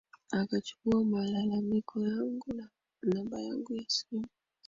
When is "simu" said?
3.87-4.27